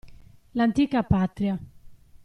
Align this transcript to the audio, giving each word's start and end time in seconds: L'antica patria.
L'antica 0.61 1.03
patria. 1.11 1.55